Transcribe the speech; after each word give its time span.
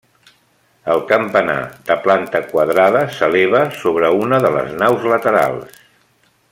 El 0.93 1.01
campanar, 1.11 1.57
de 1.89 1.97
planta 2.07 2.41
quadrada, 2.53 3.05
s'eleva 3.19 3.61
sobre 3.83 4.13
una 4.23 4.41
de 4.47 4.53
les 4.57 4.73
naus 4.83 5.07
laterals. 5.13 5.83